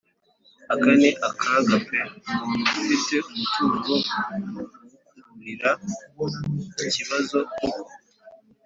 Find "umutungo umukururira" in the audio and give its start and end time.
3.29-5.71